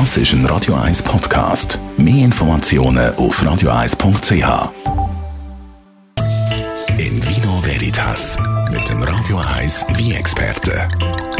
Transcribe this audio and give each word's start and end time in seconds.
Das 0.00 0.16
ist 0.16 0.32
ein 0.32 0.44
Radio 0.46 0.74
1 0.74 1.04
Podcast. 1.04 1.78
Mehr 1.96 2.24
Informationen 2.24 3.14
auf 3.14 3.40
radio1.ch. 3.40 4.72
In 6.98 7.24
Vino 7.24 7.62
Veritas 7.62 8.36
mit 8.72 8.88
dem 8.88 9.04
Radio 9.04 9.40
1 9.56 9.86
Wie-Experte. 9.94 10.88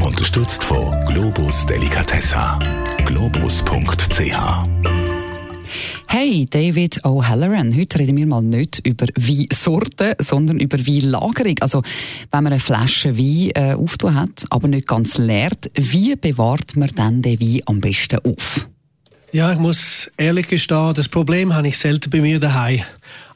Unterstützt 0.04 0.62
von 0.62 1.04
Globus 1.06 1.66
Delicatessa. 1.66 2.60
Globus.ch 3.04 4.93
Hey, 6.26 6.46
David 6.48 7.04
O'Halloran. 7.04 7.76
Heute 7.76 7.98
reden 7.98 8.16
wir 8.16 8.24
mal 8.26 8.40
nicht 8.40 8.80
über 8.86 9.04
Weinsorten, 9.14 10.14
sondern 10.18 10.58
über 10.58 10.78
Weinlagerung. 10.78 11.56
Also, 11.60 11.82
wenn 12.30 12.44
man 12.44 12.54
eine 12.54 12.60
Flasche 12.60 13.18
Wein 13.18 13.50
äh, 13.54 13.74
auftun 13.74 14.14
hat, 14.14 14.46
aber 14.48 14.66
nicht 14.66 14.88
ganz 14.88 15.18
leert, 15.18 15.70
wie 15.74 16.16
bewahrt 16.16 16.76
man 16.76 16.88
dann 16.96 17.20
den 17.20 17.38
Wein 17.38 17.60
am 17.66 17.82
besten 17.82 18.20
auf? 18.20 18.66
Ja, 19.32 19.52
ich 19.52 19.58
muss 19.58 20.10
ehrlich 20.16 20.48
gestehen, 20.48 20.94
das 20.94 21.10
Problem 21.10 21.54
habe 21.54 21.68
ich 21.68 21.76
selten 21.76 22.08
bei 22.08 22.22
mir 22.22 22.40
daheim. 22.40 22.80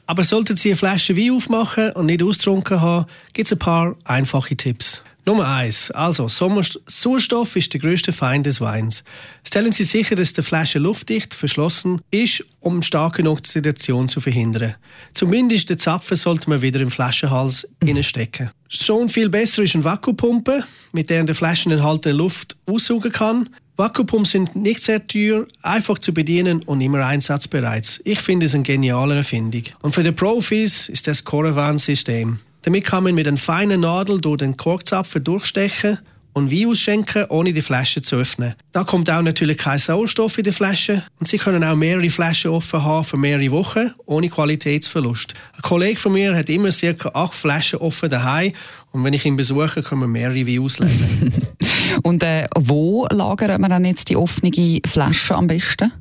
Aber 0.07 0.23
sollten 0.23 0.57
Sie 0.57 0.69
eine 0.69 0.77
Flasche 0.77 1.15
Wein 1.15 1.33
aufmachen 1.33 1.91
und 1.91 2.07
nicht 2.07 2.23
austrunken 2.23 2.81
haben, 2.81 3.05
gibt 3.33 3.49
es 3.49 3.53
ein 3.53 3.59
paar 3.59 3.97
einfache 4.03 4.55
Tipps. 4.55 5.03
Nummer 5.25 5.47
eins. 5.47 5.91
Also, 5.91 6.27
Sauerstoff 6.27 7.55
ist 7.55 7.73
der 7.73 7.79
größte 7.79 8.13
Feind 8.13 8.45
des 8.45 8.61
Weins. 8.61 9.03
Stellen 9.43 9.71
Sie 9.71 9.83
sicher, 9.83 10.15
dass 10.15 10.33
die 10.33 10.41
Flasche 10.41 10.79
luftdicht 10.79 11.33
verschlossen 11.33 12.01
ist, 12.09 12.43
um 12.61 12.81
starke 12.81 13.29
Oxidation 13.29 14.07
zu 14.07 14.21
verhindern. 14.21 14.75
Zumindest 15.13 15.69
den 15.69 15.77
Zapfen 15.77 16.17
sollte 16.17 16.49
man 16.49 16.61
wieder 16.61 16.79
im 16.79 16.89
Flaschenhals 16.89 17.67
mhm. 17.81 18.01
stecken. 18.03 18.51
Schon 18.69 19.09
viel 19.09 19.29
besser 19.29 19.63
ist 19.63 19.75
eine 19.75 19.83
Vakuumpumpe, 19.83 20.63
mit 20.93 21.09
der 21.09 21.23
der 21.23 21.35
Flaschen 21.35 21.71
enthaltene 21.71 22.15
Luft 22.15 22.55
aussaugen 22.65 23.11
kann. 23.11 23.49
Vakuumpumpen 23.77 24.25
sind 24.25 24.55
nicht 24.55 24.81
sehr 24.81 25.05
teuer, 25.07 25.45
einfach 25.61 25.99
zu 25.99 26.13
bedienen 26.13 26.63
und 26.63 26.81
immer 26.81 27.05
einsatzbereit. 27.05 28.01
Ich 28.03 28.19
finde 28.19 28.45
es 28.45 28.53
eine 28.53 28.63
geniale 28.63 29.15
Erfindung. 29.15 29.63
Und 29.81 29.95
für 29.95 30.03
die 30.03 30.11
Profis 30.11 30.89
ist 30.89 31.07
das 31.07 31.23
Coravan-System. 31.23 32.39
Damit 32.63 32.85
kann 32.85 33.03
man 33.03 33.15
mit 33.15 33.27
einer 33.27 33.37
feinen 33.37 33.81
Nadel 33.81 34.19
durch 34.19 34.37
den 34.37 34.57
Korkzapfen 34.57 35.23
durchstechen 35.23 35.99
und 36.33 36.51
Wein 36.51 36.67
ausschenken, 36.67 37.25
ohne 37.29 37.53
die 37.53 37.61
Flasche 37.61 38.01
zu 38.01 38.17
öffnen. 38.17 38.53
Da 38.71 38.83
kommt 38.83 39.09
auch 39.09 39.21
natürlich 39.21 39.57
kein 39.57 39.79
Sauerstoff 39.79 40.37
in 40.37 40.43
die 40.43 40.51
Flasche 40.51 41.03
und 41.19 41.27
Sie 41.27 41.37
können 41.37 41.63
auch 41.63 41.75
mehrere 41.75 42.09
Flaschen 42.09 42.51
offen 42.51 42.83
haben 42.83 43.03
für 43.03 43.17
mehrere 43.17 43.51
Wochen, 43.51 43.91
ohne 44.05 44.29
Qualitätsverlust. 44.29 45.33
Ein 45.55 45.61
Kollege 45.61 45.99
von 45.99 46.13
mir 46.13 46.35
hat 46.35 46.49
immer 46.49 46.71
circa 46.71 47.09
acht 47.13 47.33
Flaschen 47.33 47.79
offen 47.79 48.09
daheim 48.09 48.53
und 48.91 49.03
wenn 49.03 49.13
ich 49.13 49.25
ihn 49.25 49.37
besuche, 49.37 49.83
können 49.83 50.01
wir 50.01 50.07
mehrere 50.07 50.47
Wein 50.47 50.59
auslesen. 50.59 51.33
und 52.03 52.23
äh, 52.23 52.47
wo 52.57 53.07
lagert 53.11 53.59
man 53.59 53.71
dann 53.71 53.85
jetzt 53.85 54.09
die 54.09 54.15
offene 54.15 54.81
Flasche 54.85 55.35
am 55.35 55.47
besten? 55.47 55.91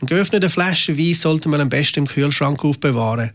Geöffnete 0.00 0.50
Flasche 0.50 0.98
Wein 0.98 1.14
sollte 1.14 1.48
man 1.48 1.62
am 1.62 1.70
besten 1.70 2.00
im 2.00 2.06
Kühlschrank 2.06 2.62
aufbewahren. 2.62 3.30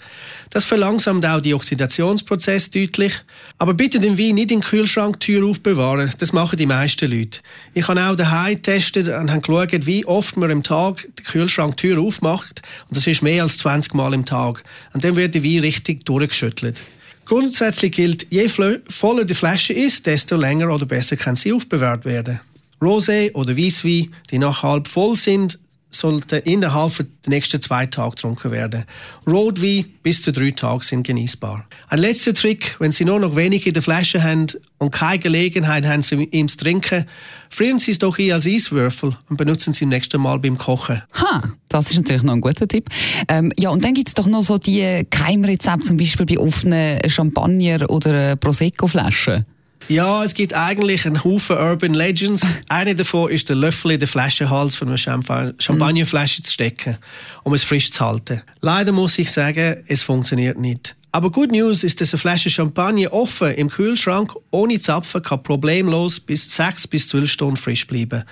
Das 0.52 0.64
verlangsamt 0.64 1.26
auch 1.26 1.42
die 1.42 1.56
Oxidationsprozess 1.56 2.70
deutlich. 2.70 3.14
Aber 3.58 3.74
bitte 3.74 4.00
den 4.00 4.18
Wein 4.18 4.36
nicht 4.36 4.52
in 4.52 4.62
Kühlschranktür 4.62 5.44
aufbewahren. 5.44 6.12
Das 6.20 6.34
machen 6.34 6.58
die 6.58 6.68
meisten 6.68 7.10
Leute. 7.10 7.40
Ich 7.74 7.88
habe 7.88 8.04
auch 8.04 8.16
daheim 8.16 8.56
getestet 8.56 9.08
und 9.08 9.32
habe 9.32 9.42
geschaut, 9.42 9.88
wie 9.88 10.06
oft 10.06 10.38
man 10.38 10.52
am 10.52 10.62
Tag 10.62 11.08
die 11.18 11.24
Kühlschranktür 11.24 12.00
aufmacht. 12.00 12.62
Und 12.88 12.96
das 12.96 13.08
ist 13.08 13.24
mehr 13.24 13.42
als 13.42 13.58
20 13.58 13.96
Mal 13.96 14.14
im 14.14 14.26
Tag. 14.26 14.64
Und 14.94 15.04
dann 15.04 15.16
wird 15.16 15.34
der 15.34 15.44
Wein 15.44 15.62
richtig 15.62 16.06
durchgeschüttelt. 16.06 16.80
Grundsätzlich 17.26 17.94
gilt, 17.94 18.28
je 18.30 18.50
voller 18.50 19.26
die 19.26 19.34
Flasche 19.34 19.74
ist, 19.74 20.06
desto 20.06 20.36
länger 20.36 20.70
oder 20.70 20.86
besser 20.86 21.18
kann 21.18 21.36
sie 21.36 21.54
aufbewahrt 21.54 22.06
werden. 22.06 22.40
Rosé 22.82 23.34
oder 23.34 23.58
Weißwein, 23.58 24.14
die 24.30 24.38
nach 24.38 24.64
halb 24.64 24.88
voll 24.88 25.16
sind, 25.16 25.58
sollte 25.92 26.38
innerhalb 26.38 26.96
der 26.98 27.06
nächsten 27.28 27.62
zwei 27.62 27.86
Tage 27.86 28.12
getrunken 28.12 28.52
werden. 28.52 28.86
Rotwein 29.28 29.86
bis 30.04 30.22
zu 30.22 30.32
drei 30.32 30.52
Tage 30.52 30.86
sind 30.86 31.06
genießbar. 31.06 31.66
Ein 31.90 32.00
letzter 32.00 32.34
Trick, 32.34 32.78
wenn 32.80 32.92
Sie 32.92 33.06
nur 33.06 33.20
noch 33.20 33.36
wenig 33.36 33.68
in 33.68 33.74
der 33.74 33.84
Flasche 33.84 34.24
haben 34.24 34.48
und 34.78 34.92
keine 34.92 35.20
Gelegenheit 35.20 35.86
haben, 35.86 36.02
ihm 36.32 36.48
zu 36.48 36.58
trinken, 36.58 37.06
frieren 37.50 37.80
Sie 37.80 37.92
es 37.92 38.00
doch 38.00 38.18
ein 38.18 38.32
als 38.32 38.48
Eiswürfel 38.48 39.18
und 39.30 39.38
benutzen 39.38 39.74
Sie 39.74 39.84
im 39.84 39.90
nächsten 39.90 40.22
Mal 40.22 40.40
beim 40.40 40.58
Kochen. 40.58 41.04
Ha, 41.14 41.44
das 41.70 41.92
ist 41.92 41.98
natürlich 41.98 42.24
noch 42.24 42.34
ein 42.34 42.42
guter 42.42 42.68
Tipp. 42.68 42.90
Ähm, 43.28 43.52
ja, 43.58 43.70
und 43.70 43.84
dann 43.84 43.94
gibt 43.94 44.08
es 44.08 44.14
doch 44.14 44.28
noch 44.28 44.44
so 44.44 44.58
die 44.58 45.06
Keimrezepte, 45.10 45.88
zum 45.88 45.98
Beispiel 45.98 46.26
bei 46.26 46.40
offenen 46.40 47.00
Champagner- 47.10 47.90
oder 47.90 48.36
Prosecco-Flaschen. 48.38 49.46
Ja, 49.88 50.24
es 50.24 50.34
gibt 50.34 50.54
eigentlich 50.54 51.06
einen 51.06 51.24
Haufen 51.24 51.58
Urban 51.58 51.94
Legends. 51.94 52.46
Eine 52.70 52.96
davon 52.96 53.30
ist 53.30 53.50
der 53.50 53.58
Löffel 53.58 53.92
in 53.92 54.00
den 54.00 54.08
Flaschenhals 54.08 54.76
von 54.76 54.88
einer 54.88 54.98
Champagnerflasche 54.98 56.42
zu 56.44 56.54
stecken, 56.54 56.98
um 57.44 57.54
es 57.54 57.64
frisch 57.64 57.92
zu 57.92 58.06
halten. 58.06 58.42
Leider 58.62 58.92
muss 58.94 59.18
ich 59.18 59.32
sagen, 59.32 59.84
es 59.88 60.04
funktioniert 60.04 60.58
nicht. 60.58 60.96
Aber 61.12 61.30
Good 61.30 61.52
News 61.52 61.84
ist, 61.84 62.00
dass 62.00 62.14
eine 62.14 62.20
Flasche 62.20 62.50
Champagner 62.50 63.12
offen 63.12 63.54
im 63.56 63.70
Kühlschrank 63.70 64.34
ohne 64.50 64.80
Zapfen 64.80 65.22
kann 65.22 65.44
problemlos 65.44 66.22
bis 66.22 66.56
6 66.56 66.88
bis 66.88 67.10
12 67.10 67.30
Stunden 67.30 67.58
frisch 67.58 67.86
bleiben. 67.86 68.24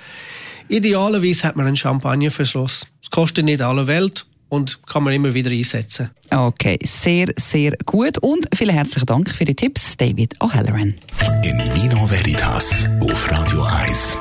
Idealerweise 0.69 1.43
hat 1.43 1.57
man 1.57 1.67
einen 1.67 1.75
Champagnerverschluss. 1.75 2.87
Es 3.01 3.09
kostet 3.09 3.43
nicht 3.43 3.61
alle 3.61 3.87
Welt 3.87 4.25
und 4.49 4.85
kann 4.87 5.03
man 5.03 5.13
immer 5.13 5.33
wieder 5.33 5.51
einsetzen. 5.51 6.09
Okay, 6.29 6.77
sehr, 6.83 7.27
sehr 7.37 7.75
gut 7.85 8.17
und 8.19 8.47
vielen 8.53 8.75
herzlichen 8.75 9.05
Dank 9.05 9.29
für 9.33 9.45
die 9.45 9.55
Tipps, 9.55 9.95
David 9.97 10.35
O'Halloran. 10.39 10.95
In 11.43 11.57
Vino 11.73 12.09
Veritas 12.09 12.87
auf 12.99 13.31
Radio 13.31 13.63
1. 13.63 14.17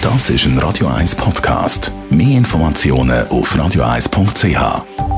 Das 0.00 0.30
ist 0.30 0.46
ein 0.46 0.58
Radio 0.58 0.88
1 0.88 1.14
Podcast. 1.14 1.92
Mehr 2.10 2.36
Informationen 2.36 3.26
auf 3.28 3.54
radio1.ch. 3.54 5.11